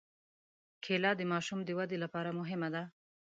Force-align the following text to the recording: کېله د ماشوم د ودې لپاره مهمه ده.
کېله 0.83 1.11
د 1.15 1.21
ماشوم 1.31 1.59
د 1.63 1.69
ودې 1.77 1.97
لپاره 2.03 2.29
مهمه 2.39 2.69
ده. 2.75 2.83